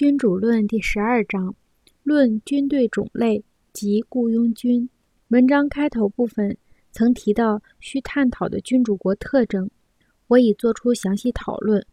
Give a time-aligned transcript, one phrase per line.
[0.00, 1.54] 君主论第十二章，
[2.02, 4.88] 论军队种类及雇佣军。
[5.28, 6.56] 文章开头部分
[6.90, 9.70] 曾提到需探讨的君主国特征，
[10.28, 11.84] 我已作出详细讨论，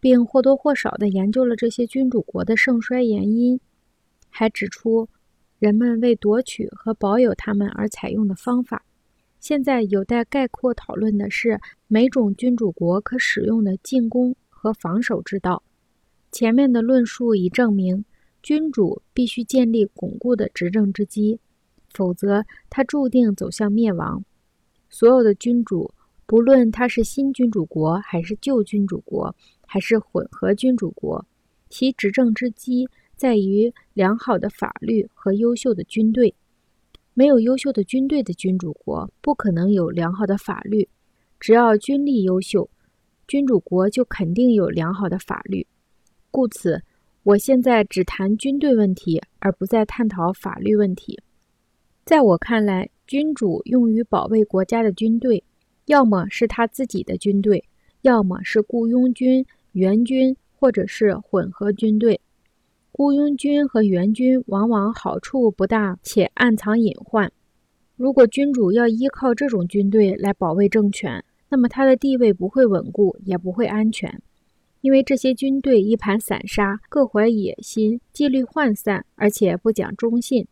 [0.00, 3.60] 并或多或少地研究了这些君主国的盛衰原因，
[4.28, 5.08] 还指出
[5.60, 8.84] 人们为夺取和保有他们而采用的方法。
[9.38, 15.62] 现在有待概括讨论的是每种君主国可使用的进攻和防守之道。
[16.30, 18.04] 前面的论述已证明，
[18.42, 21.40] 君主必须建立巩固的执政之基，
[21.92, 24.24] 否则他注定走向灭亡。
[24.90, 25.92] 所有的君主，
[26.26, 29.34] 不论他是新君主国还是旧君主国，
[29.66, 31.26] 还是混合君主国，
[31.68, 36.34] 其执政之基在于良好的法律和优秀的军队。
[37.14, 40.88] 没有优秀的军队的君主国，不可能有良好的法律。
[41.40, 42.70] 只要军力优秀，
[43.26, 45.66] 君主国就肯定有良好的法律。
[46.30, 46.82] 故此，
[47.22, 51.18] 我现在只谈军队问题，而不再探讨法律问题。
[52.04, 55.42] 在我看来，君主用于保卫国家的军队，
[55.86, 57.64] 要么是他自己的军队，
[58.02, 62.20] 要么是雇佣军、援军，或者是混合军队。
[62.92, 67.30] 雇佣军和援军往往好处不大，且暗藏隐患。
[67.96, 74.22] 如果君主要依靠这种军队来保卫政权，那么他的地位不会稳固，也不会安全。
[74.88, 80.48] 因为这些军队一盘散沙，各怀野心，纪律涣散，而且不讲忠信。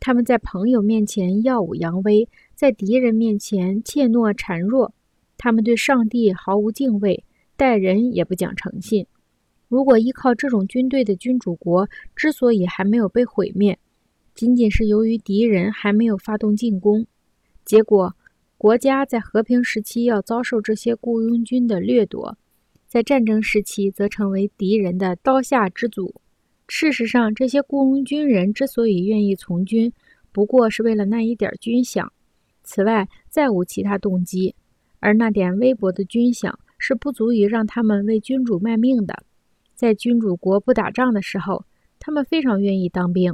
[0.00, 4.92] 他们在朋友面前耀武扬威，在敌人面前怯懦孱弱。
[5.38, 7.22] 他们对上帝毫无敬畏，
[7.56, 9.06] 待人也不讲诚信。
[9.68, 13.78] 如果依靠这种军队的君主国之所以还没有被毁灭，
[14.34, 17.06] 仅仅是由于敌人还没有发动进攻。
[17.64, 18.16] 结果，
[18.58, 22.36] 国家在和平时期要遭受这些雇佣军的掠夺。
[22.86, 26.14] 在战争时期，则成为敌人的刀下之族。
[26.68, 29.92] 事实上，这些雇佣军人之所以愿意从军，
[30.32, 32.08] 不过是为了那一点军饷，
[32.62, 34.54] 此外再无其他动机。
[34.98, 39.22] 而那点微薄的军饷是不足以让他们为君主卖命的。
[39.74, 41.64] 在君主国不打仗的时候，
[41.98, 43.32] 他们非常愿意当兵；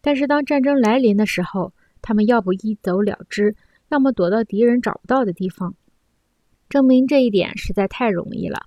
[0.00, 3.54] 但是当战争来临的时候，他们要不一走了之，
[3.88, 5.74] 要么躲到敌人找不到的地方。
[6.68, 8.60] 证明这一点实在太容易了。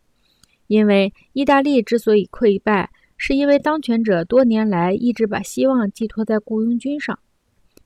[0.67, 7.17] 因为意大利之所以溃败，是因为当权者多年来一直把希望寄托在雇佣军上。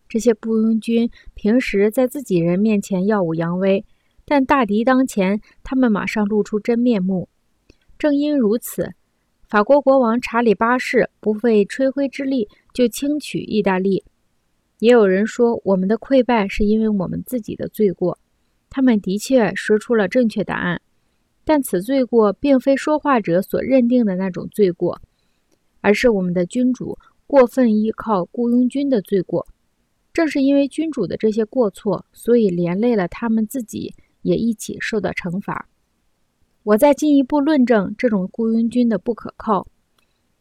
[0.10, 3.84] 这些雇佣军平时在自己人面前耀武扬威，
[4.26, 7.30] 但大敌当前，他们马上露出真面目。
[7.98, 8.94] 正因如此，
[9.48, 14.04] 法国国王查理八世不费吹灰之力就轻取意大利。
[14.80, 18.20] 也有人说，我们的溃败是因为我们自己的罪过。
[18.76, 20.82] 他们的确说出了正确答案。
[21.46, 25.00] 但此罪过并非说话者所认定的那种罪过，
[25.82, 26.98] 而是我们的君主
[27.28, 29.46] 过分依靠雇佣军的罪过。
[30.12, 35.68] 正是因为君主的这些过错，所以连累了他们自己，也一起受到惩罚。
[36.64, 39.68] 我再进一步论证这种雇佣军的不可靠。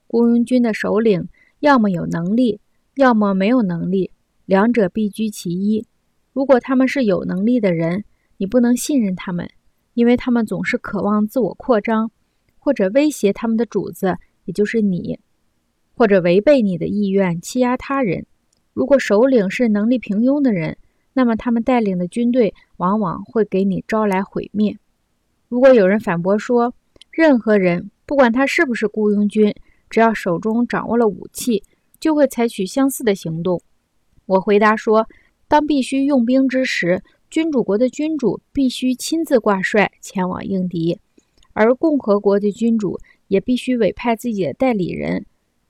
[0.06, 1.28] 雇佣军的首领
[1.60, 2.60] 要么有能力，
[2.94, 4.10] 要么没有能力，
[4.46, 5.84] 两者必居其一。
[6.32, 8.04] 如果他们是有能力的人，
[8.42, 9.48] 你不能信任他们。
[9.94, 12.10] 因为他们总是渴望自我扩张，
[12.58, 14.16] 或者威胁他们的主子，
[14.46, 15.20] 也就是你，
[15.94, 18.26] 或者违背你的意愿欺压他人。
[18.72, 20.76] 如果首领是能力平庸的人，
[21.12, 24.76] 那么他们带领的军队往往会给你招来毁灭。
[25.48, 26.74] 如果有人反驳说，
[27.12, 29.54] 任何人不管他是不是雇佣军，
[29.88, 31.62] 只要手中掌握了武器，
[32.00, 33.62] 就会采取相似的行动，
[34.26, 35.06] 我回答说，
[35.46, 37.04] 当必须用兵之时。
[37.32, 41.00] 君主国的君主必须亲自挂帅前往应敌，
[41.54, 45.24] 而共和国的君主也必须委派自己的代理人。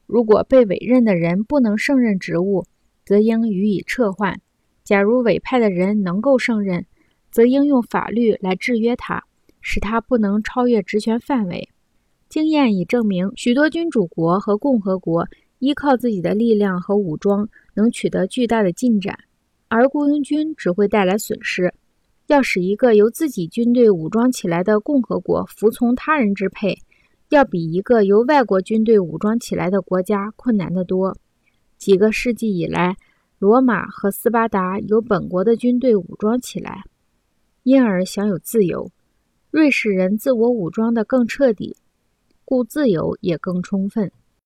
[0.04, 2.64] 如果被委任的人不能胜任职务，
[3.04, 4.34] 则应予以撤换；
[4.82, 6.84] 假如委派的人能够胜任，
[7.30, 9.22] 则应用法律来制约他，
[9.60, 11.68] 使他不能超越职权范围。
[12.28, 15.28] 经验已证明，许多君主国和共和国
[15.60, 19.16] 依靠自己的力量和武装，能取得巨大的进展。
[19.74, 21.72] 而雇佣军只会带来损失。
[22.26, 26.76] 要使一个由自己军队武装起来的共和国服从他人支配，
[27.30, 31.16] 要比一个由外国军队武装起来的国家困难得多。
[31.78, 32.98] 几个世纪以来，
[33.38, 36.84] 罗马和斯巴达由本国的军队武装起来，
[37.62, 38.90] 因而享有自由。
[39.50, 41.74] 瑞士人自我武装得更彻底，
[42.44, 44.12] 故自由也更充分。